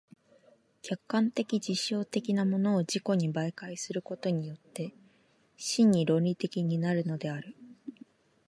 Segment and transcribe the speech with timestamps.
[0.81, 4.95] 客観的実証的なものを自己に媒介することによって
[5.57, 7.55] 真に論理的になるのである。